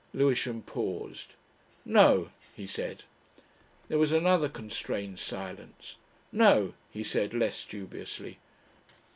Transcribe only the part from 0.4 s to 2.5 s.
paused. "No,"